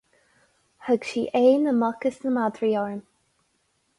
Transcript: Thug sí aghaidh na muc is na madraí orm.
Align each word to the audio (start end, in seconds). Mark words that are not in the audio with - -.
Thug 0.85 1.01
sí 1.09 1.21
aghaidh 1.39 1.61
na 1.65 1.73
muc 1.83 1.99
is 2.09 2.17
na 2.23 2.31
madraí 2.39 2.71
orm. 2.87 2.99